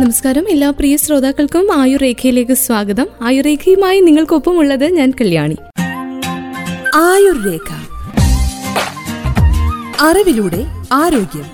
നമസ്കാരം. 0.00 0.48
എല്ലാ 0.48 0.70
പ്രിയ 0.70 0.96
ശ്രോതാക്കൾക്കും 0.96 1.80
ആയുർരേഖയിലേക്ക് 1.80 2.52
സ്വാഗതം. 2.52 3.06
ആയുർരേഖയുമായി 3.22 4.00
നിങ്ങൾക്കൊപ്പം 4.00 4.58
ഉള്ളത് 4.58 4.84
ഞാൻ 4.84 5.12
കല്യാണി. 5.20 5.56
ആയുർരേഖ. 6.94 7.74
അറിവിലൂടെ 10.00 10.66
ആരോഗ്യം. 10.92 11.44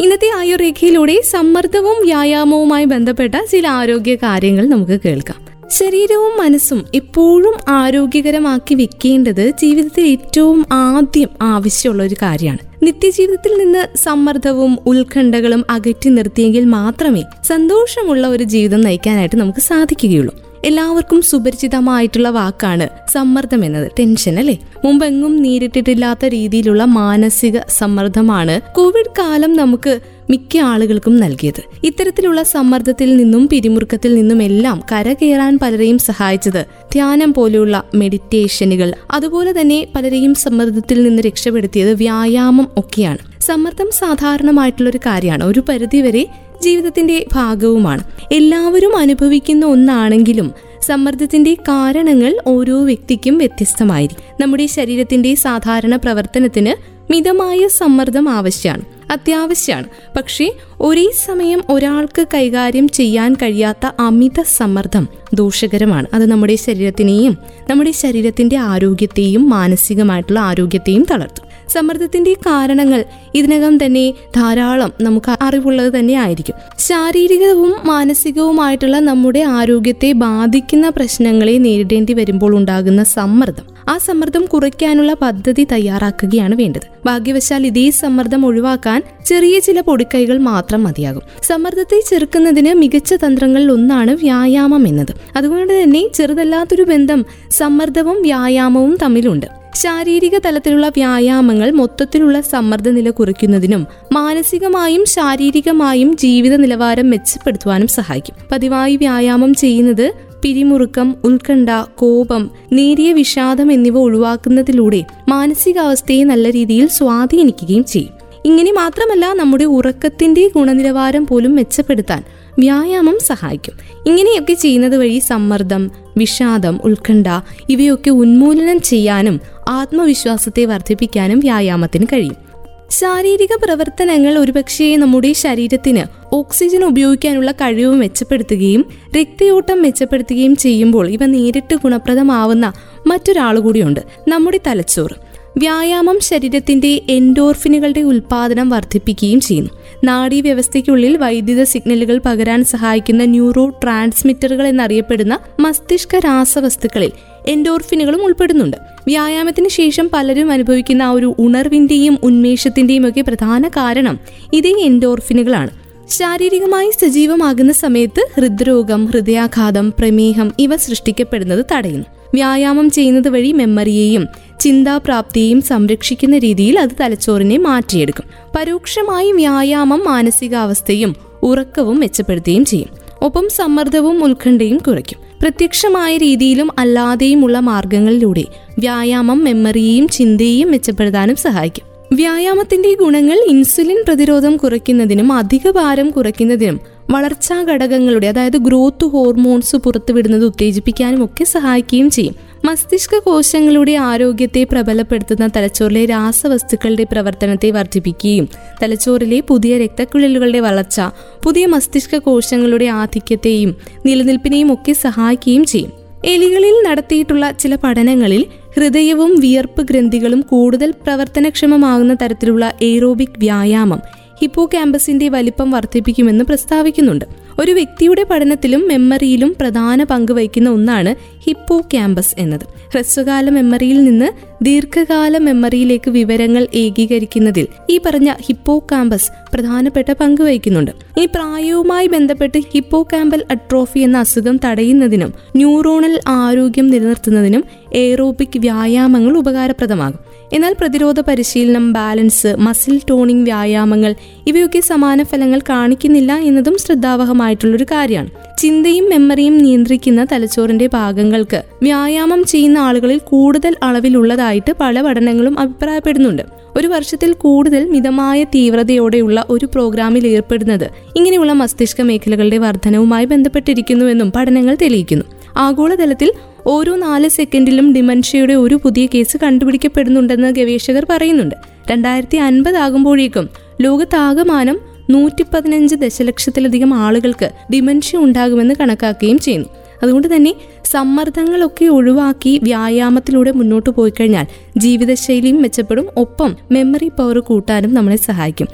ഇന്നത്തെ 0.00 0.30
ആയുർരേഖയിലൂടെ 0.38 1.20
സമ്മർദ്ദവും 1.20 2.04
വ്യായാമവുമായി 2.04 2.84
ബന്ധപ്പെട്ട 2.84 3.34
ചില 3.52 3.68
ആരോഗ്യ 3.68 4.14
കാര്യങ്ങൾ 4.14 4.68
നമുക്ക് 4.68 5.00
കേൾക്കാം. 5.04 5.53
ശരീരവും 5.78 6.38
മനസ്സും 6.38 6.84
എപ്പോഴും 6.94 7.54
ആരോഗ്യകരമാക്കി 7.68 8.74
വെക്കേണ്ടത് 8.74 9.50
ജീവിതത്തിൽ 9.50 10.06
ഏറ്റവും 10.06 10.66
ആദ്യം 10.72 11.28
ആവശ്യമുള്ള 11.42 12.02
ഒരു 12.02 12.14
കാര്യമാണ്. 12.22 12.58
നിത്യജീവിതത്തിൽ 12.82 13.58
നിന്ന് 13.58 13.96
സമ്മർദ്ദവും 13.96 14.78
ഉത്കണ്ഠകളും 14.86 15.64
അകറ്റി 15.70 16.08
നിർത്തിയെങ്കിൽ 16.08 16.64
മാത്രമേ 16.64 17.22
സന്തോഷമുള്ള 17.44 18.26
ഒരു 18.26 18.44
ജീവിതം 18.44 18.80
നയിക്കാനായിട്ട് 18.80 19.36
നമുക്ക് 19.36 19.58
സാധിക്കുകയുള്ളൂ. 19.58 20.43
എല്ലാവർക്കും 20.64 21.22
സുപരിചിതമായിട്ടുള്ള 21.22 22.30
വാക്കാണ് 22.30 22.88
സമ്മർദ്ദം 23.12 23.64
എന്നത്. 23.64 23.90
ടെൻഷൻ 23.98 24.38
അല്ലേ? 24.38 24.58
മുമ്പെങ്ങും 24.84 25.36
നേരിട്ടിട്ടില്ലാത്ത 25.36 26.24
രീതിയിലുള്ള 26.24 26.84
മാനസിക 26.84 27.58
സമ്മർദ്ദമാണ് 27.78 28.60
കോവിഡ് 28.74 29.10
കാലം 29.18 29.52
നമുക്ക് 29.52 30.00
മിക്ക 30.30 30.58
ആളുകൾക്കും 30.58 31.16
നൽകിയത്. 31.16 31.62
ഇത്തരത്തിലുള്ള 31.84 32.42
സമ്മർദ്ദത്തിൽ 32.42 33.16
നിന്നും 33.16 33.48
പിരിമുറുക്കത്തിൽ 33.48 34.14
നിന്നും 34.14 34.42
എല്ലാം 34.42 34.82
കരകയറാൻ 34.92 35.58
പലരെയും 35.62 35.98
സഹായിച്ചത് 35.98 36.64
ധ്യാനം 36.92 37.34
പോലെയുള്ള 37.34 37.82
മെഡിറ്റേഷനുകൾ 37.94 38.94
അതുപോലെ 39.10 39.60
തന്നെ 39.60 39.86
പലരെയും 39.96 40.34
സമ്മർദ്ദത്തിൽ 40.34 41.02
നിന്ന് 41.02 41.22
രക്ഷപ്പെടുത്തിയത് 41.22 41.94
വ്യായാമം 41.94 42.68
ഒക്കെയാണ്. 42.76 43.18
സമ്മർദ്ദം 43.40 43.90
സാധാരണമായിട്ടുള്ള 43.94 44.90
ഒരു 44.90 44.98
കാര്യമാണ്. 44.98 45.44
ഒരു 45.44 45.64
പരിധിവരെ 45.68 46.26
ജീവിതത്തിന്റെ 46.62 47.26
ഭാഗവുമാണ്. 47.32 48.04
എല്ലാവരും 48.32 48.96
അനുഭവിക്കുന്ന 48.96 49.66
ഒന്നാണെങ്കിലും 49.66 50.52
സമ്മർദ്ദത്തിന്റെ 50.82 51.54
കാരണങ്ങൾ 51.54 52.38
ഓരോ 52.46 52.84
വ്യക്തിക്കും 52.84 53.38
വ്യത്യസ്തമായിരിക്കും. 53.38 54.36
നമ്മുടെ 54.40 54.66
ശരീരത്തിന്റെ 54.66 55.34
സാധാരണ 55.34 55.96
പ്രവർത്തനത്തിന് 55.96 56.94
മിതമായ 57.12 57.68
സമ്മർദ്ദം 57.68 58.28
ആവശ്യമാണ്. 58.28 58.82
അത്യാവശ്യമാണ്. 59.10 59.84
പക്ഷേ 60.16 60.52
ഒരേ 60.80 61.10
സമയം 61.26 61.64
ഒരാൾക്ക് 61.70 62.26
കൈകാര്യം 62.34 62.88
ചെയ്യാൻ 62.88 63.34
കഴിയാത്ത 63.34 63.90
അമിത 64.00 64.42
സമ്മർദ്ദം 64.42 65.08
ദോഷകരമാണ്. 65.34 66.06
അത് 66.14 66.30
നമ്മുടെ 66.30 66.56
ശരീരത്തിനെയും 66.56 67.38
നമ്മുടെ 67.70 67.92
ശരീരത്തിന്റെ 67.92 68.56
ആരോഗ്യത്തെയും 68.56 69.50
മാനസികമായിട്ടുള്ള 69.50 70.40
ആരോഗ്യത്തെയും 70.40 71.06
തളർത്തും. 71.10 71.53
സമ്മർദ്ദത്തിന്റെ 71.68 72.32
കാരണങ്ങൾ 72.32 73.04
ഇതിനകം 73.34 73.84
തന്നെ 73.84 74.10
ധാരാളം 74.10 74.92
നമുക്ക് 75.00 75.36
അറിവുള്ളത് 75.42 75.92
തന്നെ 75.92 76.14
ആയിരിക്കും 76.14 76.54
ശാരീരികവും 76.78 77.74
മാനസികവുമായിട്ടുള്ള 77.84 78.98
നമ്മുടെ 78.98 79.40
ആരോഗ്യത്തെ 79.40 80.12
ബാധിക്കുന്ന 80.12 80.88
പ്രശ്നങ്ങളെ 80.88 81.58
നേരിടേണ്ടി 81.58 82.12
വരുമ്പോൾ 82.12 82.56
ഉണ്ടാകുന്ന 82.56 83.04
സമ്മർദ്ദം. 83.04 83.74
ആ 83.88 83.98
സമ്മർദ്ദം 83.98 84.44
കുറയ്ക്കാനുള്ള 84.44 85.14
പദ്ധതി 85.14 85.66
തയ്യാറാക്കുകയാണ് 85.72 86.54
വേണ്ടത്. 86.54 87.06
ഭാഗ്യവശാൽ 87.06 87.66
ഇതേ 87.66 87.90
സമ്മർദ്ദം 87.90 88.46
ഒഴിവാക്കാൻ 88.46 89.02
ചെറിയ 89.26 89.58
ചില 89.58 89.80
പൊടിക്കൈകൾ 89.80 90.38
മാത്രം 90.38 90.84
മതിയാകും. 90.84 91.22
സമ്മർദ്ദത്തെ 91.42 92.00
ചെറുക്കുന്നതിന് 92.10 92.74
മികച്ച 92.74 93.14
തന്ത്രങ്ങളിൽ 93.14 93.72
ഒന്നാണ് 93.72 94.10
വ്യായാമം 94.10 94.88
എന്നത്. 94.88 95.14
അതുകൊണ്ട് 95.36 95.82
തന്നെ 95.82 96.08
ചെറുതല്ലാത്തൊരു 96.08 96.82
ബന്ധം 96.82 97.26
സമ്മർദ്ദവും 97.50 98.22
വ്യായാമവും 98.22 98.98
തമ്മിലുണ്ട്. 99.02 99.63
ശാരീരിക 99.74 100.38
തലത്തിലുള്ള 100.38 100.88
വ്യായാമങ്ങൾ 100.88 101.70
മൊത്തത്തിലുള്ള 101.70 102.40
സമ്മർദ്ദ 102.40 102.88
നില 102.88 103.10
കുറയ്ക്കുന്നതിനും 103.10 103.86
മാനസികമായും 104.12 105.04
ശാരീരികമായും 105.04 106.16
ജീവിത 106.16 106.56
നിലവാരം 106.56 107.10
മെച്ചപ്പെടുത്തുവാനും 107.10 107.88
സഹായിക്കും. 107.88 108.34
പതിവായി 108.52 108.96
വ്യായാമം 108.96 109.54
ചെയ്യുന്നത് 109.54 110.12
പിരിമുറുക്കം 110.42 111.14
ഉത്കണ്ഠ 111.24 111.68
കോപം 111.94 112.50
നേരിയ 112.72 113.12
വിഷാദം 113.12 113.72
എന്നിവ 113.72 113.98
ഒഴിവാക്കുന്നതിലൂടെ 113.98 115.04
മാനസികാവസ്ഥയെ 115.28 116.24
നല്ല 116.24 116.50
രീതിയിൽ 116.50 116.86
സ്വാധീനിക്കുകയും 116.86 117.84
ചെയ്യും. 117.84 118.24
ഇങ്ങനെ 118.44 118.72
മാത്രമല്ല 118.72 119.32
നമ്മുടെ 119.32 119.64
ഉറക്കത്തിന്റെ 119.64 120.50
ഗുണനിലവാരം 120.54 121.26
പോലും 121.26 121.54
മെച്ചപ്പെടുത്താൻ 121.54 122.24
വ്യായാമം 122.58 123.18
സഹായിക്കും. 123.26 123.74
ഇങ്ങനെയൊക്കെ 124.06 124.52
ചെയ്യുന്നത് 124.52 124.96
വഴി 124.96 125.18
സമ്മർദ്ദം 125.18 125.90
വിഷാദം 126.16 126.80
ഉത്കണ്ഠ 126.84 127.26
ഇവയൊക്കെ 127.68 128.10
ഉന്മൂലനം 128.10 128.80
ചെയ്യാനും 128.80 129.40
ആത്മവിശ്വാസത്തെ 129.68 130.64
വർദ്ധിപ്പിക്കാനും 130.64 131.40
വ്യായാമത്തിന് 131.40 132.06
കഴിയും. 132.06 132.44
ശാരീരിക 132.90 133.64
പ്രവർത്തനങ്ങൾ 133.64 134.38
ഒരുപക്ഷേ 134.38 134.96
നമ്മുടെ 134.96 135.32
ശരീരത്തിന് 135.32 136.34
ഓക്സിജൻ 136.34 136.84
ഉപയോഗിക്കാനുള്ള 136.84 137.52
കഴിവ് 137.52 137.94
മെച്ചപ്പെടുത്തുകയും 137.94 138.84
രക്തയോട്ടം 139.20 139.82
മെച്ചപ്പെടുത്തുകയും 139.82 140.56
ചെയ്യുമ്പോൾ 140.56 141.08
ഇവ 141.08 141.26
നേരിട്ട് 141.26 141.74
ഗുണപ്രദമാവുന്ന 141.74 142.72
മറ്റൊരാളുകൂടിയുണ്ട് 143.06 144.00
നമ്മുടെ 144.28 144.60
തലച്ചോറ്. 144.66 145.34
വ്യായാമം 145.58 146.20
ശരീരത്തിന്റെ 146.20 147.00
എൻഡോർഫിനുകളുടെ 147.10 148.00
ഉൽപാദനം 148.00 148.70
വർദ്ധിപ്പിക്കുകയും 148.70 149.40
ചെയ്യുന്നു. 149.40 149.70
നാഡീവ്യവസ്ഥയ്ക്കുള്ളിൽ 150.04 151.16
വൈദ്യുത 151.16 151.62
സിഗ്നലുകൾ 151.62 152.20
പകരാൻ 152.26 152.64
സഹായിക്കുന്ന 152.64 153.24
ന്യൂറോ 153.24 153.68
ട്രാൻസ്മിറ്ററുകൾ 153.68 154.66
എന്നറിയപ്പെടുന്ന 154.66 155.38
മസ്തിഷ്ക 155.60 156.18
രാസവസ്തുക്കളിൽ 156.18 157.12
എൻഡോർഫിനുകളും 157.48 158.24
ഉൾപ്പെടുന്നുണ്ട്. 158.24 158.76
വ്യായാമത്തിന് 159.06 159.68
ശേഷം 159.68 160.10
പലരും 160.12 160.50
അനുഭവിക്കുന്ന 160.50 161.02
ആ 161.02 161.10
ഒരു 161.10 161.34
ഉണർവിന്റെയും 161.38 162.18
ഉന്മേഷത്തിന്റെയും 162.22 163.08
ഒക്കെ 163.08 163.20
പ്രധാന 163.20 163.68
കാരണം 163.68 164.20
ഇതേ 164.52 164.72
എൻഡോർഫിനുകളാണ്. 164.80 165.70
ശാരീരികമായി 166.08 166.90
സജീവമാകുന്ന 166.90 167.72
സമയത്ത് 167.72 168.28
ഹൃദ്രോഗം 168.36 169.06
ഹൃദയാഘാതം 169.06 169.94
പ്രമേഹം 169.98 170.52
ഇവ 170.58 170.76
സൃഷ്ടിക്കപ്പെടുന്നത് 170.76 171.64
തടയുന്നു. 171.72 172.04
വ്യായാമം 172.34 172.90
ചെയ്യുന്നത് 172.90 173.28
വഴി 173.28 173.52
മെമ്മറിയെയും 173.52 174.28
ചിന്താപ്രാപ്തിയെയും 174.60 175.62
സംരക്ഷിക്കുന്ന 175.62 176.38
രീതിയിൽ 176.38 176.78
അത് 176.78 176.90
തലച്ചോറിനെ 177.00 177.58
മാറ്റിയെടുക്കും. 177.58 178.24
പരോക്ഷമായി 178.56 179.32
വ്യായാമം 179.32 180.04
മാനസികാവസ്ഥയും 180.04 181.16
ഉറക്കവും 181.42 182.00
മെച്ചപ്പെടുത്തുകയും 182.00 182.64
ചെയ്യും. 182.64 182.88
ഒപ്പം 183.22 183.48
സമ്മർദ്ദവും 183.56 184.24
ഉത്കണ്ഠയും 184.24 184.78
കുറയ്ക്കും. 184.78 185.18
പ്രത്യക്ഷമായ 185.42 186.16
രീതിയിലും 186.16 186.68
അല്ലാതെയുമുള്ള 186.78 187.58
മാർഗങ്ങളിലൂടെ 187.58 188.44
വ്യായാമം 188.78 189.44
മെമ്മറിയെയും 189.44 190.08
ചിന്തയെയും 190.08 190.70
മെച്ചപ്പെടുത്താനും 190.70 191.36
സഹായിക്കും. 191.36 191.94
വ്യായാമത്തിന്റെ 192.12 192.94
ഗുണങ്ങൾ 192.94 193.38
ഇൻസുലിൻ 193.48 194.04
പ്രതിരോധം 194.06 194.56
കുറയ്ക്കുന്നതിനും 194.56 195.32
അധിക 195.32 195.70
ഭാരം 195.70 196.10
കുറയ്ക്കുന്നതിനും 196.10 196.80
വളർച്ചാ 197.10 197.62
ഘടകങ്ങളുടെ 197.62 198.26
അതായത് 198.26 198.56
ഗ്രോത്ത് 198.56 199.04
ഹോർമോൺസ് 199.04 199.76
പുറത്തുവിടുന്നത് 199.76 200.44
ഉത്തേജിപ്പിക്കാനും 200.44 201.24
ഒക്കെ 201.24 201.44
സഹായിക്കുകയും 201.44 202.10
ചെയ്യും. 202.10 202.34
മസ്തിഷ്ക 202.64 203.18
കോശങ്ങളുടെ 203.18 203.92
ആരോഗ്യത്തെ 203.92 204.64
പ്രബലപ്പെടുത്തുന്ന 204.64 205.46
തലച്ചോറിലെ 205.56 206.04
രാസവസ്തുക്കളുടെ 206.04 207.04
പ്രവർത്തനത്തെ 207.04 207.70
വർദ്ധിപ്പിക്കുകയും 207.70 208.48
തലച്ചോറിലെ 208.82 209.40
പുതിയ 209.40 209.78
രക്തക്കുഴലുകളുടെ 209.78 210.60
വളർച്ച 210.60 211.00
പുതിയ 211.42 211.66
മസ്തിഷ്ക 211.66 212.16
കോശങ്ങളുടെ 212.16 212.84
ആധിക്യത്തെയും 212.84 213.76
നിലനിൽപ്പിനെയും 214.06 214.72
ഒക്കെ 214.72 214.92
സഹായിക്കുകയും 214.92 215.64
ചെയ്യും. 215.64 215.92
എലികളിൽ 216.24 216.82
നടത്തിയിട്ടുള്ള 216.88 217.50
ചില 217.50 217.74
പഠനങ്ങളിൽ 217.74 218.46
ഹൃദയവും 218.76 219.40
വിയർപ്പ് 219.40 219.82
ഗ്രന്ഥികളും 219.82 220.40
കൂടുതൽ 220.40 220.90
പ്രവർത്തനക്ഷമമാകുന്ന 220.90 222.14
തരത്തിലുള്ള 222.14 222.72
എയ്റോബിക് 222.82 223.38
വ്യായാമം 223.38 224.23
ഹിപ്പോ 224.44 224.66
ക്യാമ്പസിന്റെ 224.66 225.28
വലിപ്പം 225.28 225.70
വർദ്ധിപ്പിക്കുമെന്ന് 225.70 226.44
പ്രസ്താവിക്കുന്നുണ്ട്. 226.44 227.24
ഒരു 227.58 227.72
വ്യക്തിയുടെ 227.72 228.22
പഠനത്തിലും 228.22 228.88
മെമ്മറിയിലും 228.88 229.56
പ്രധാന 229.60 230.04
പങ്ക് 230.04 230.32
വഹിക്കുന്ന 230.32 230.70
ഒന്നാണ് 230.70 231.14
ഹിപ്പോ 231.44 231.80
ക്യാമ്പസ് 231.80 232.34
എന്നത്. 232.38 232.60
ഹ്രസ്വകാല 232.94 233.50
മെമ്മറിയിൽ 233.50 234.04
നിന്ന് 234.04 234.32
ദീർഘകാല 234.64 235.38
മെമ്മറിയിലേക്ക് 235.38 236.10
വിവരങ്ങൾ 236.10 236.66
ഏകീകരിക്കുന്നതിൽ 236.74 237.66
ഈ 237.90 238.00
പറഞ്ഞ 238.06 238.32
ഹിപ്പോ 238.40 238.78
ക്യാമ്പസ് 238.78 239.30
പ്രധാനപ്പെട്ട 239.54 240.12
പങ്ക് 240.12 240.42
വഹിക്കുന്നുണ്ട്. 240.42 240.90
ഈ 241.20 241.26
പ്രായവുമായി 241.26 242.06
ബന്ധപ്പെട്ട് 242.06 242.58
ഹിപ്പോ 242.58 243.02
ക്യാമ്പൽ 243.02 243.44
അട്രോഫി 243.50 243.98
എന്ന 243.98 244.18
അസുഖം 244.18 244.60
തടയുന്നതിനും 244.64 245.34
ന്യൂറോണൽ 245.56 246.20
ആരോഗ്യം 246.28 246.88
നിലനിർത്തുന്നതിനും 246.88 247.64
എയറോബിക് 247.94 248.58
വ്യായാമങ്ങൾ 248.58 249.38
ഉപകാരപ്രദമാകും. 249.38 250.33
എന്നാൽ 250.54 250.76
പ്രതിരോധ 250.80 251.20
പരിശീലനം 251.20 251.92
ബാലൻസ് 251.92 252.56
മസിൽ 252.58 253.00
ടോണിംഗ് 253.10 253.44
വ്യായാമങ്ങൾ 253.44 254.14
ഇവയൊക്കെ 254.46 254.80
സമാന 254.80 255.22
ഫലങ്ങൾ 255.22 255.60
കാണിക്കുന്നില്ല 255.60 256.32
എന്നതും 256.32 256.76
ശ്രദ്ധാവഹമായിട്ടുള്ളൊരു 256.78 257.84
കാര്യമാണ്. 257.84 258.30
ചിന്തയും 258.58 259.04
മെമ്മറിയും 259.04 259.58
നിയന്ത്രിക്കുന്ന 259.58 260.26
തലച്ചോറിന്റെ 260.32 260.86
ഭാഗങ്ങൾക്ക് 260.86 261.62
വ്യായാമം 261.82 262.44
ചെയ്യുന്ന 262.44 262.78
ആളുകളിൽ 262.78 263.18
കൂടുതൽ 263.18 263.76
അളവിലുള്ളതായിട്ട് 263.82 264.74
പല 264.80 265.00
പഠനങ്ങളും 265.00 265.58
അഭിപ്രായപ്പെടുന്നുണ്ട്. 265.58 266.42
ഒരു 266.76 266.86
വർഷത്തിൽ 266.86 267.32
കൂടുതൽ 267.32 267.90
മിതമായ 267.90 268.44
തീവ്രതയോടെയുള്ള 268.44 269.44
ഒരു 269.50 269.66
പ്രോഗ്രാമിൽ 269.66 270.26
ഏർപ്പെടുന്നത് 270.26 270.90
ഇങ്ങനെയുള്ള 271.16 271.52
മസ്തിഷ്ക 271.52 272.02
മേഖലകളുടെ 272.02 272.58
വർധനവുമായി 272.58 273.24
ബന്ധപ്പെട്ടിരിക്കുന്നുവെന്നും 273.24 274.32
പഠനങ്ങൾ 274.36 274.76
തെളിയിക്കുന്നു. 274.82 275.24
ആഗോളതലത്തിൽ 275.56 276.32
ഓരോ 276.66 276.96
നാല് 276.96 277.28
സെക്കൻഡിലും 277.28 277.94
ഡിമൻഷ്യയുടെ 277.94 278.54
ഒരു 278.54 278.74
പുതിയ 278.74 279.06
കേസ് 279.06 279.36
കണ്ടുപിടിക്കപ്പെടുന്നുണ്ടെന്ന് 279.36 280.50
ഗവേഷകർ 280.50 281.06
പറയുന്നുണ്ട്. 281.10 281.54
രണ്ടായിരത്തി 281.90 282.36
അൻപത് 282.36 282.76
ആകുമ്പോഴേക്കും 282.76 283.48
ലോകത്താകമാനം 283.80 284.80
നൂറ്റി 285.10 285.44
പതിനഞ്ച് 285.54 285.94
ദശലക്ഷത്തിലധികം 285.94 286.94
ആളുകൾക്ക് 286.94 287.50
ഡിമൻഷ്യ 287.72 288.18
ഉണ്ടാകുമെന്ന് 288.18 288.74
കണക്കാക്കുകയും 288.80 289.38
ചെയ്യുന്നു. 289.38 289.68
അതുകൊണ്ട് 290.02 290.36
തന്നെ 290.36 290.54
സമ്മർദ്ദങ്ങളൊക്കെ 290.84 291.84
ഒഴിവാക്കി 291.84 292.60
വ്യായാമത്തിലൂടെ 292.62 293.52
മുന്നോട്ട് 293.52 293.90
പോയി 293.90 294.12
കഴിഞ്ഞാൽ 294.20 294.46
ജീവിതശൈലിയും 294.76 295.62
മെച്ചപ്പെടും. 295.62 296.08
ഒപ്പം 296.16 296.56
മെമ്മറി 296.72 297.08
പവർ 297.08 297.38
കൂട്ടാനും 297.38 297.94
നമ്മളെ 297.94 298.16
സഹായിക്കും. 298.16 298.68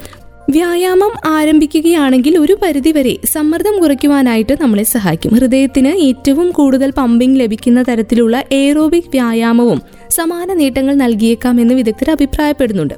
വ്യായാമം 0.49 1.11
ആരംഭിക്കുകയാണെങ്കിൽ 1.25 2.37
ഒരു 2.37 2.57
പരിധിവരെ 2.61 3.17
സമ്മർദ്ദം 3.25 3.79
കുറയ്ക്കുവാനായിട്ട് 3.79 4.57
നമ്മളെ 4.61 4.83
സഹായിക്കും. 4.83 5.35
ഹൃദയത്തിന് 5.35 5.87
ഏറ്റവും 5.87 6.51
കൂടുതൽ 6.51 6.91
പമ്പിംഗ് 6.91 7.39
ലഭിക്കുന്ന 7.39 7.83
തരത്തിലുള്ള 7.83 8.43
എയറോബിക് 8.51 9.11
വ്യായാമവും 9.11 9.81
സമാന 10.09 10.53
നേട്ടങ്ങൾ 10.53 10.95
നൽകിയേക്കാമെന്ന് 10.95 11.73
വിദഗ്ധർ 11.73 12.11
അഭിപ്രായപ്പെടുന്നുണ്ട്. 12.11 12.93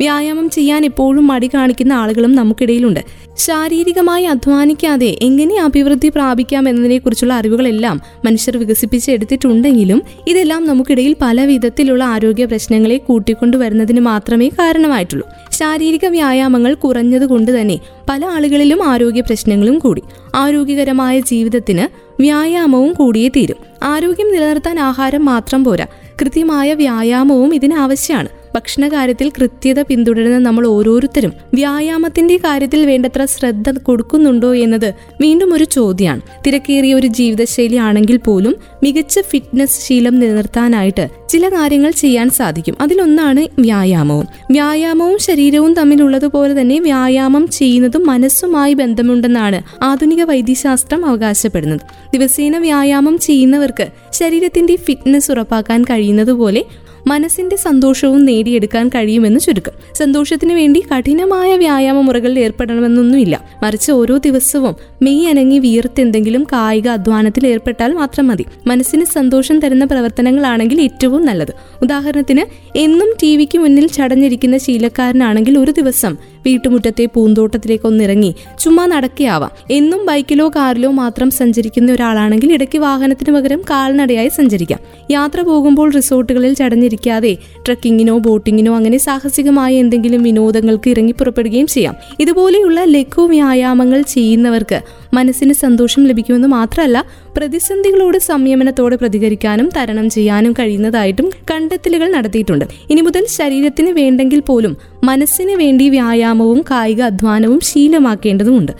വ്യായാമം 0.00 0.50
ചെയ്യാൻ 0.50 0.84
എപ്പോഴും 0.84 1.26
മടി 1.26 1.50
കാണിക്കുന്ന 1.54 1.92
ആളുകളും 1.92 2.32
നമുക്കിടയിലുണ്ട്. 2.32 3.00
ശാരീരികമായി 3.36 4.24
അധ്വാനിക്കാതെ 4.24 5.18
എങ്ങനെ 5.22 5.60
അഭിവൃദ്ധി 5.60 6.08
പ്രാപിക്കാം 6.08 6.68
എന്നതിനെക്കുറിച്ചുള്ള 6.68 7.34
അറിവുകളെല്ലാം 7.34 8.00
മനുഷ്യർ 8.24 8.56
വികസിപ്പിച്ചെടുത്തിട്ടുണ്ടെങ്കിലും 8.56 10.02
ഇതെല്ലാം 10.28 10.64
നമുക്കിടയിൽ 10.64 11.16
പല 11.20 11.44
വിധത്തിലുള്ള 11.44 12.04
ആരോഗ്യ 12.04 12.44
പ്രശ്നങ്ങളെ 12.44 12.96
കൂട്ടിക്കൊണ്ടുവരുന്നതിന് 12.96 14.00
മാത്രമേ 14.00 14.48
കാരണമായിട്ടുള്ളൂ. 14.48 15.26
ശാരീരിക 15.58 16.06
വ്യായാമങ്ങൾ 16.06 16.74
കുറഞ്ഞതുകൊണ്ട് 16.74 17.60
തന്നെ 17.60 17.78
പല 18.08 18.24
ആളുകളിലും 18.26 18.84
ആരോഗ്യ 18.84 19.20
പ്രശ്നങ്ങളും 19.20 19.78
കൂടി. 19.78 20.02
ആരോഗ്യകരമായ 20.34 21.20
ജീവിതത്തിന് 21.20 21.86
വ്യായാമവും 22.20 22.92
കൂടിയേ 22.92 23.28
തീരും. 23.28 23.56
ആരോഗ്യം 23.82 24.32
നിലനിർത്താൻ 24.32 24.78
ആഹാരം 24.80 25.24
മാത്രം 25.24 25.64
പോരാ. 25.64 25.86
കൃത്യമായ 26.20 26.74
വ്യായാമവും 26.74 27.54
ഇതിനാവശ്യമാണ് 27.54 28.28
ഭക്ഷണകാര്യത്തിൽ 28.54 29.28
കൃത്യത 29.28 29.82
പിന്തുടരുന്ന 29.82 30.38
നമ്മൾ 30.38 30.66
ഓരോരുത്തരും 30.66 31.32
വ്യായാമത്തിന്റെ 31.54 32.36
കാര്യത്തിൽ 32.36 32.86
വേണ്ടത്ര 32.86 33.24
ശ്രദ്ധ 33.24 33.70
കൊടുക്കുന്നുണ്ടോ 33.70 34.54
എന്നത് 34.54 34.94
വീണ്ടും 35.20 35.54
ഒരു 35.54 35.64
ചോദ്യമാണ് 35.64 36.20
തിരക്കേറിയ 36.46 36.94
ഒരു 36.94 37.06
ജീവിതശൈലി 37.06 37.76
ആണെങ്കിൽ 37.76 38.16
പോലും 38.16 38.56
മികച്ച 38.82 39.20
ഫിറ്റ്നസ് 39.30 39.88
ശീലം 39.88 40.18
നിലനിർത്താനായിട്ട് 40.18 41.08
ചില 41.28 41.48
കാര്യങ്ങൾ 41.48 41.90
ചെയ്യാൻ 41.90 42.30
സാധിക്കും. 42.30 42.76
അതിലൊന്നാണ് 42.80 43.60
വ്യായാമവും. 43.60 44.26
വ്യായാമവും 44.50 45.18
ശരീരവും 45.18 45.74
തമ്മിലുള്ളതുപോലെ 45.74 46.60
തന്നെ 46.60 46.80
വ്യായാമം 46.80 47.48
ചെയ്യുന്നതും 47.48 48.06
മനസ്സുമായി 48.06 48.74
ബന്ധമുണ്ടെന്നാണ് 48.74 49.84
ആധുനിക 49.84 50.22
വൈദ്യശാസ്ത്രം 50.22 51.06
അവകാശപ്പെടുന്നത്. 51.06 51.80
ദിവസേന 52.14 52.58
വ്യായാമം 52.58 53.18
ചെയ്യുന്നവർക്ക് 53.18 53.86
ശരീരത്തിന്റെ 54.12 54.76
ഫിറ്റ്നസ് 54.76 55.30
ഉറപ്പാക്കാൻ 55.30 55.84
കഴിയുന്നതുപോലെ 55.84 56.64
മനസ്സിന്റെ 57.08 57.56
സന്തോഷവും 57.56 58.24
നേടിയെടുക്കാൻ 58.24 58.88
കഴിയുമെന്ന് 58.88 59.40
ചുരുക്കം. 59.40 59.72
സന്തോഷത്തിന് 59.94 60.52
വേണ്ടി 60.52 60.80
കഠിനമായ 60.80 61.56
വ്യായാമ 61.56 62.00
മുറകളിൽ 62.00 62.38
ഏർപ്പെടണമെന്നൊന്നുമില്ല. 62.38 63.44
മറിച്ച് 63.62 63.92
ഓരോ 63.92 64.16
ദിവസവും 64.16 64.76
മെയ് 65.02 65.26
അനങ്ങി 65.28 65.58
വീർത്തെന്തെങ്കിലും 65.58 66.44
കായിക 66.44 66.88
അധ്വാനത്തിൽ 66.88 67.46
ഏർപ്പെട്ടാൽ 67.46 67.92
മാത്രം 67.92 68.26
മതി. 68.26 68.44
മനസ്സിന് 68.66 69.04
സന്തോഷം 69.04 69.60
തരുന്ന 69.60 69.84
പ്രവർത്തനങ്ങളാണെങ്കിൽ 69.84 70.80
ഏറ്റവും 70.80 71.26
നല്ലത്. 71.26 71.52
ഉദാഹരണത്തിന് 71.82 72.44
എന്നും 72.78 73.12
ടി 73.22 73.36
വിക്ക് 73.36 73.58
മുന്നിൽ 73.58 73.86
ചടഞ്ഞിരിക്കുന്ന 73.86 74.58
ശീലക്കാരനാണെങ്കിൽ 74.58 75.58
ഒരു 75.58 75.70
ദിവസം 75.70 76.16
വീട്ടുമുറ്റത്തെ 76.46 77.08
പൂന്തോട്ടത്തിലേക്ക് 77.14 77.86
ഒന്നിറങ്ങി 77.86 78.34
ചുമ്മാ 78.60 78.86
നടക്കുകയാവാം. 78.86 79.50
എന്നും 79.70 80.06
ബൈക്കിലോ 80.06 80.48
കാറിലോ 80.48 80.90
മാത്രം 80.90 81.30
സഞ്ചരിക്കുന്ന 81.30 81.92
ഒരാളാണെങ്കിൽ 81.92 82.52
ഇടയ്ക്ക് 82.52 82.78
വാഹനത്തിന് 82.78 83.34
പകരം 83.34 83.62
കാൽനടയായി 83.70 84.28
സഞ്ചരിക്കാം. 84.28 84.80
യാത്ര 85.10 85.40
പോകുമ്പോൾ 85.40 85.92
റിസോർട്ടുകളിൽ 85.92 86.54
ചടഞ്ഞിരിക്കാതെ 86.98 87.60
ട്രക്കിങ്ങിനോ 87.66 88.18
ബോട്ടിങ്ങിനോ 88.18 88.76
അങ്ങനെ 88.76 88.98
സാഹസികമായ 88.98 89.72
എന്തെങ്കിലും 89.74 90.22
വിനോദങ്ങൾക്ക് 90.22 90.88
ഇറങ്ങി 90.90 91.12
പുറപ്പെടുകയും 91.12 91.66
ചെയ്യാം. 91.66 91.94
ഇതുപോലെയുള്ള 92.20 92.84
ലഘു 92.84 93.22
വ്യായാമങ്ങൾ 93.22 94.02
ചെയ്യുന്നവർക്ക് 94.02 94.78
മനസ്സിന് 95.14 95.52
സന്തോഷം 95.52 96.02
ലഭിക്കുമെന്ന് 96.06 96.48
മാത്രമല്ല 96.48 97.04
പ്രതിസന്ധികളോട് 97.36 98.18
സംയമനത്തോടെ 98.18 98.96
പ്രതികരിക്കാനും 98.96 99.70
തരണം 99.76 100.10
ചെയ്യാനും 100.10 100.52
കഴിയുന്നതായിട്ടും 100.52 101.30
കണ്ടെത്തലുകൾ 101.50 102.10
നടത്തിയിട്ടുണ്ട്. 102.10 102.64
ഇനി 102.90 103.00
മുതൽ 103.00 103.26
ശരീരത്തിന് 103.38 103.90
വേണ്ടെങ്കിൽ 103.90 104.40
പോലും 104.40 104.76
മനസ്സിന് 105.04 105.52
വേണ്ടി 105.52 105.88
വ്യായാമവും 105.88 106.60
കായിക 106.70 107.02
അധ്വാനവും 107.02 107.60
ശീലമാക്കേണ്ടതുണ്ട്. 107.60 108.72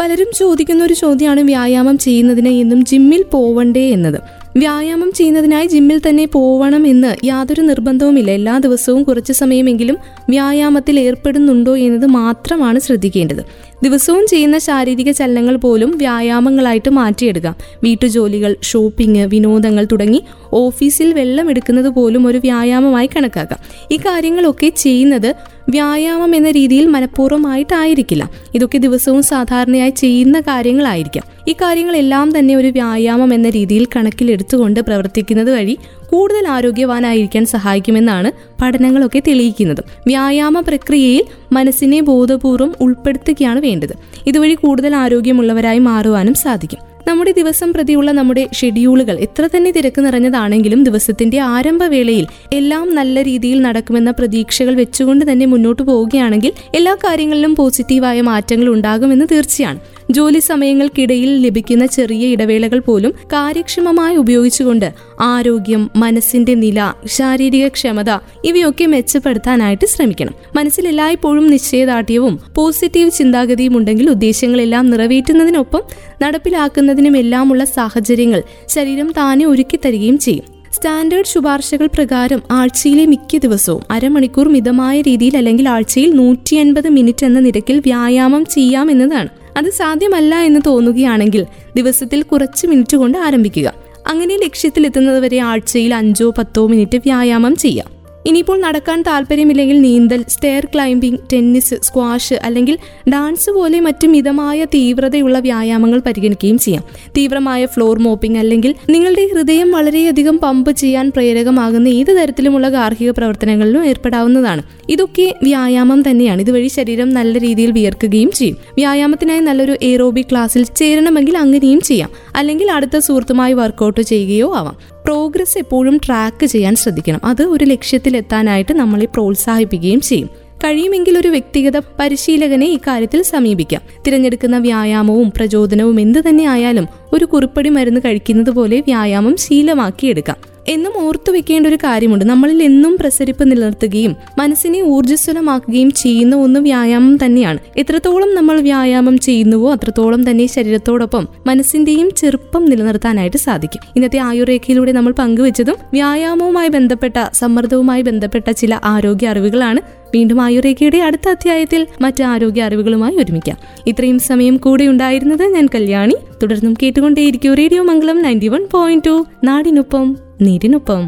പലരും 0.00 0.30
ചോദിക്കുന്ന 0.38 0.84
ഒരു 0.84 0.94
ചോദ്യമാണ് 0.94 1.40
വ്യായാമം 1.40 1.98
ചെയ്യുന്നതിന് 1.98 2.48
എന്നും 2.48 2.84
ജിമ്മിൽ 2.84 3.22
പോവണ്ടേ? 3.32 3.84
എന്നത്. 3.90 4.20
വ്യായാമം 4.58 5.12
ചെയ്യുന്നതിനായി 5.12 5.66
ജിമ്മിൽ 5.66 5.98
തന്നെ 5.98 6.24
പോവണം 6.26 6.86
എന്ന് 6.86 7.10
യാതൊരു 7.26 7.60
നിർബന്ധവുമില്ല. 7.60 8.30
എല്ലാ 8.30 8.54
ദിവസവും 8.58 9.02
കുറച്ച് 9.02 9.32
സമയമെങ്കിലും 9.32 9.96
വ്യായാമത്തിൽ 10.30 11.00
ഏർപ്പെടുന്നുണ്ടോ 11.00 11.76
എന്നത് 11.76 12.06
മാത്രമാണ് 12.06 12.78
ശ്രദ്ധിക്കേണ്ടത്. 12.80 13.42
ദിവസവും 13.82 14.26
ചെയ്യുന്ന 14.26 14.58
ശാരീരിക 14.58 15.10
ചലനങ്ങൾ 15.10 15.56
പോലും 15.56 15.98
വ്യായാമങ്ങളായിട്ട് 15.98 16.90
മാറ്റിയെടുക്കാം 16.90 17.56
വീട്ടുജോലികൾ 17.84 18.56
ഷോപ്പിംഗ് 18.62 19.26
വിനോദങ്ങൾ 19.26 19.86
തുടങ്ങി 19.92 20.24
ഓഫീസിൽ 20.52 21.12
വെള്ളം 21.12 21.50
എടുക്കുന്നത് 21.50 21.88
പോലും 21.88 22.26
ഒരു 22.26 22.38
വ്യായാമമായി 22.38 23.10
കണക്കാക്കാം. 23.16 23.58
ഈ 23.92 23.96
കാര്യങ്ങളൊക്കെ 23.96 24.68
ചെയ്യുന്നത് 24.68 25.34
വ്യായാമം 25.68 26.36
എന്ന 26.36 26.50
രീതിയിൽ 26.50 26.86
മനഃപൂർവമായിട്ടായിരിക്കില്ല. 26.86 28.30
ഇതൊക്കെ 28.54 28.78
ദിവസവും 28.78 29.22
സാധാരണയായി 29.22 29.90
ചെയ്യുന്ന 29.90 30.40
കാര്യങ്ങളായിരിക്കാം. 30.40 31.24
ഈ 31.48 31.52
കാര്യങ്ങളെല്ലാം 31.52 32.38
തന്നെ 32.38 32.56
ഒരു 32.56 32.66
വ്യായാമം 32.66 33.34
എന്ന 33.34 33.48
രീതിയിൽ 33.48 33.86
കണക്കിലെടുത്തുകൊണ്ട് 33.96 34.80
പ്രവർത്തിക്കുന്നത് 34.80 35.50
വഴി 35.50 35.78
കൂടുതൽ 36.10 36.48
ആരോഗ്യവാനായിരിക്കാൻ 36.48 37.46
സഹായിക്കുമെന്നാണ് 37.46 38.32
പഠനങ്ങളൊക്കെ 38.62 39.22
തെളിയിക്കുന്നത്. 39.28 39.84
വ്യായാമ 40.06 40.60
പ്രക്രിയയിൽ 40.60 41.24
മനസ്സിനെ 41.52 42.00
ബോധപൂർവം 42.00 42.74
ഉൾപ്പെടുത്തുകയാണ് 42.80 43.60
വേണ്ടത്. 43.60 43.94
ഇതുവഴി 44.26 44.54
കൂടുതൽ 44.54 44.96
ആരോഗ്യമുള്ളവരായി 44.96 45.78
മാറുവാനും 45.78 46.34
സാധിക്കും. 46.34 46.97
നമ്മുടെ 47.06 47.32
ദിവസം 47.32 47.72
പ്രതിയുള്ള 47.72 48.12
നമ്മുടെ 48.12 48.48
ഷെഡ്യൂളുകൾ 48.54 49.18
എത്ര 49.18 49.48
തന്നെ 49.56 49.70
തിരക്ക് 49.70 50.04
നിറഞ്ഞതാണെങ്കിലും 50.04 50.84
ദിവസത്തിന്റെ 50.84 51.40
ആരംഭവേളയിൽ 51.40 52.26
എല്ലാം 52.52 52.94
നല്ല 52.94 53.22
രീതിയിൽ 53.22 53.62
നടക്കുമെന്ന 53.62 54.10
പ്രതീക്ഷകൾ 54.10 54.74
വെച്ചുകൊണ്ട് 54.74 55.32
തന്നെ 55.32 55.46
മുന്നോട്ട് 55.46 55.82
പോവുകയാണെങ്കിൽ 55.82 56.52
എല്ലാ 56.74 56.94
കാര്യങ്ങളിലും 56.94 57.54
പോസിറ്റീവായ 57.54 58.20
മാറ്റങ്ങൾ 58.20 58.68
ഉണ്ടാകുമെന്ന് 58.68 59.24
തീർച്ചയാണ്. 59.32 59.80
ജോലി 60.10 60.38
സമയങ്ങൾക്കിടയിൽ 60.38 61.42
ലഭിക്കുന്ന 61.42 61.86
ചെറിയ 61.86 62.26
ഇടവേളകൾ 62.26 62.78
പോലും 62.78 63.10
കാര്യക്ഷമമായി 63.32 64.16
ഉപയോഗിച്ചുകൊണ്ട് 64.16 64.94
ആരോഗ്യം 65.20 65.90
മനസ്സിന്റെ 65.96 66.54
നില 66.54 66.94
ശാരീരിക 67.06 67.68
ക്ഷമത 67.68 68.10
ഇവയൊക്കെ 68.44 68.86
മെച്ചപ്പെടുത്താനായിട്ട് 68.86 69.86
ശ്രമിക്കണം. 69.86 70.34
മനസ്സിൽ 70.56 70.88
എല്ലായ്പ്പോഴും 70.88 71.46
നിശ്ചയദാർഢ്യവും 71.46 72.38
പോസിറ്റീവ് 72.54 73.10
ചിന്താഗതിയും 73.10 73.76
ഉണ്ടെങ്കിൽ 73.76 74.10
ഉദ്ദേശങ്ങളെല്ലാം 74.10 74.90
നിറവേറ്റുന്നതിനൊപ്പം 74.90 75.82
നടപ്പിലാക്കുന്നതിനുമെല്ലാമുള്ള 76.22 77.64
സാഹചര്യങ്ങൾ 77.64 78.42
ശരീരം 78.66 79.12
താനെ 79.16 79.46
ഒരുക്കി 79.46 79.78
തരികയും 79.84 80.18
ചെയ്യും. 80.18 80.44
സ്റ്റാൻഡേർഡ് 80.72 81.26
ശുപാർശകൾ 81.26 81.86
പ്രകാരം 81.86 82.42
ആഴ്ചയിലെ 82.50 83.06
മിക്ക 83.06 83.36
ദിവസവും 83.36 83.82
അരമണിക്കൂർ 83.90 84.48
മിതമായ 84.48 85.00
രീതിയിൽ 85.00 85.36
അല്ലെങ്കിൽ 85.36 85.68
ആഴ്ചയിൽ 85.68 86.10
നൂറ്റി 86.10 86.56
അൻപത് 86.56 86.88
മിനിറ്റ് 86.88 87.26
എന്ന 87.26 87.40
നിരക്കിൽ 87.40 87.78
വ്യായാമം 87.78 88.44
ചെയ്യാം 88.44 88.90
എന്നതാണ്. 88.90 89.28
അത് 89.56 89.70
സാധ്യമല്ല 89.70 90.34
എന്ന് 90.34 90.60
തോന്നുകയാണെങ്കിൽ 90.66 91.46
ദിവസത്തിൽ 91.76 92.22
കുറച്ച് 92.22 92.66
മിനിറ്റ് 92.66 92.96
കൊണ്ട് 92.96 93.18
ആരംഭിക്കുക. 93.18 93.72
അങ്ങനെ 94.06 94.36
ലക്ഷ്യത്തിലെത്തുന്നതുവരെ 94.36 95.38
ആഴ്ചയിൽ 95.38 95.94
അഞ്ചോ 95.94 96.34
പത്തോ 96.38 96.66
മിനിറ്റ് 96.66 96.98
വ്യായാമം 96.98 97.56
ചെയ്യാം. 97.56 97.97
ഇനിയിപ്പോൾ 98.26 98.60
നടക്കാൻ 98.60 99.02
താല്പര്യമില്ലെങ്കിൽ 99.02 99.80
നീന്തൽ 99.80 100.24
സ്റ്റെയർ 100.28 100.64
ക്ലൈംബിംഗ് 100.64 101.18
ടെന്നീസ് 101.32 101.74
സ്ക്വാഷ് 101.82 102.34
അല്ലെങ്കിൽ 102.34 102.78
ഡാൻസ് 103.08 103.50
പോലെ 103.50 103.80
മറ്റു 103.80 104.06
മിതമായ 104.06 104.64
തീവ്രതയുള്ള 104.64 105.38
വ്യായാമങ്ങൾ 105.38 105.98
പരിഗണിക്കുകയും 105.98 106.58
ചെയ്യാം. 106.58 106.84
തീവ്രമായ 107.16 107.66
ഫ്ലോർ 107.66 107.98
മോപ്പിംഗ് 107.98 108.38
അല്ലെങ്കിൽ 108.38 108.74
നിങ്ങളുടെ 108.90 109.28
ഹൃദയം 109.34 109.72
വളരെയധികം 109.72 110.38
പമ്പ് 110.38 110.72
ചെയ്യാൻ 110.72 111.10
പ്രേരകമാകുന്ന 111.10 111.88
ഏത് 111.88 112.06
തരത്തിലുമുള്ള 112.06 112.68
ഗാർഹിക 112.68 113.10
പ്രവർത്തനങ്ങളിലും 113.10 113.84
ഏർപ്പെടാവുന്നതാണ്. 113.84 114.62
ഇതൊക്കെ 114.88 115.34
വ്യായാമം 115.42 116.10
തന്നെയാണ്. 116.10 116.40
ഇതുവഴി 116.40 116.68
ശരീരം 116.68 117.10
നല്ല 117.10 117.38
രീതിയിൽ 117.38 117.70
വിയർക്കുകയും 117.70 118.32
ചെയ്യും. 118.32 118.56
വ്യായാമത്തിനായി 118.76 119.40
നല്ലൊരു 119.40 119.76
എയറോബിക് 119.82 120.26
ക്ലാസ്സിൽ 120.30 120.64
ചേരണമെങ്കിൽ 120.64 121.36
അങ്ങനെയും 121.36 121.80
ചെയ്യാം. 121.80 122.10
അല്ലെങ്കിൽ 122.36 122.70
അടുത്ത 122.70 122.98
സുഹൃത്തുമായി 122.98 123.52
വർക്കൗട്ട് 123.52 124.00
ചെയ്യുകയോ 124.00 124.56
ആവാം. 124.56 124.76
പ്രോഗ്രസ് 125.08 125.58
എപ്പോഴും 125.58 126.00
ട്രാക്ക് 126.06 126.46
ചെയ്യാൻ 126.46 126.74
ശ്രദ്ധിക്കണം. 126.74 127.20
അത് 127.24 127.42
ഒരു 127.42 127.64
ലക്ഷ്യത്തിലെത്താനായിട്ട് 127.64 128.72
നമ്മളെ 128.72 129.04
പ്രോത്സാഹിപ്പിക്കുകയും 129.04 130.00
ചെയ്യും. 130.00 130.30
കഴിയുമെങ്കിൽ 130.64 131.18
ഒരു 131.18 131.28
വ്യക്തിഗത 131.28 131.80
പരിശീലകനെ 132.00 132.66
ഇക്കാര്യത്തിൽ 132.66 133.22
സമീപിക്കാം. 133.22 133.82
തിരഞ്ഞെടുക്കുന്ന 134.06 134.58
വ്യായാമവും 134.58 135.32
പ്രചോദനവും 135.36 136.00
എന്തു 136.00 136.18
തന്നെ 136.18 136.44
ആയാലും 136.44 136.86
ഒരു 137.12 137.24
കുറിപ്പടി 137.24 137.68
മരുന്ന് 137.68 138.00
കഴിക്കുന്നത് 138.04 138.50
പോലെ 138.50 138.80
വ്യായാമം 138.80 139.36
ശീലമാക്കിയെടുക്കാം. 139.36 140.36
എന്നും 140.68 140.92
ഓർത്തു 141.04 141.32
വെക്കേണ്ട 141.32 141.66
ഒരു 141.66 141.76
കാര്യമുണ്ട്. 141.76 142.24
നമ്മളിൽ 142.24 142.62
എന്നും 142.62 142.96
പ്രസരിപ്പ് 143.00 143.50
നിലനിർത്തുകയും 143.50 144.16
മനസ്സിനെ 144.38 144.82
ഊർജസ്വലമാക്കുകയും 144.82 145.90
ചെയ്യുന്ന 145.90 146.36
ഒന്ന് 146.36 146.60
വ്യായാമം 146.60 147.24
തന്നെയാണ്. 147.24 147.58
എത്രത്തോളം 147.76 148.34
നമ്മൾ 148.34 148.60
വ്യായാമം 148.60 149.18
ചെയ്യുന്നുവോ 149.18 149.72
അത്രത്തോളം 149.72 150.30
തന്നെ 150.30 150.46
ശരീരത്തോടൊപ്പം 150.46 151.28
മനസ്സിന്റെയും 151.46 152.10
ചെറുപ്പം 152.16 152.64
നിലനിർത്താനായിട്ട് 152.64 153.36
സാധിക്കും. 153.36 153.80
ഇന്നത്തെ 153.96 154.18
ആയുർരേഖയിലൂടെ 154.18 154.92
നമ്മൾ 154.92 155.12
പങ്കുവച്ചതും 155.12 155.76
വ്യായാമവുമായി 155.92 156.68
ബന്ധപ്പെട്ട 156.68 157.14
സമ്മർദ്ദവുമായി 157.34 158.02
ബന്ധപ്പെട്ട 158.02 158.50
ചില 158.50 158.80
ആരോഗ്യ 158.84 159.28
അറിവുകളാണ്. 159.28 159.80
വീണ്ടും 160.14 160.40
ആയുർരേഖയുടെ 160.40 160.98
അടുത്ത 160.98 161.28
അധ്യായത്തിൽ 161.28 161.86
മറ്റ് 162.00 162.22
ആരോഗ്യ 162.22 162.62
അറിവുകളുമായി 162.62 163.16
ഒരുമിക്കാം. 163.16 163.56
ഇത്രയും 163.86 164.18
സമയം 164.18 164.56
കൂടെ 164.56 164.84
ഉണ്ടായിരുന്നത് 164.84 165.42
ഞാൻ 165.42 165.68
കല്യാണി. 165.74 166.14
തുടർന്നും 166.42 166.74
കേട്ടുകൊണ്ടേയിരിക്കും 166.82 167.54
radio 167.54 167.82
Mangalam 167.82 168.22
ninety 168.22 168.48
one 168.48 168.66
point 168.72 169.04
two. 169.04 169.26
നാടിനൊപ്പം. 169.44 170.27
നീരിനൊപ്പം 170.40 171.00